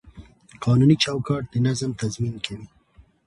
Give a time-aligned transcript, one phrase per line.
[0.63, 2.67] قانوني چوکاټ د نظم تضمین کوي.